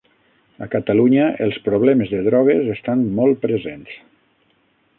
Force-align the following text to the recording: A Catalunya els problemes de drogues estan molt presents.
A 0.65 0.67
Catalunya 0.75 1.27
els 1.47 1.59
problemes 1.67 2.09
de 2.15 2.21
drogues 2.29 2.71
estan 2.77 3.05
molt 3.19 3.41
presents. 3.45 3.95